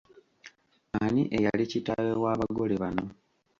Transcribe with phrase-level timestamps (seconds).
[1.03, 3.05] Ani eyali Kitaawe w’Abagole bano?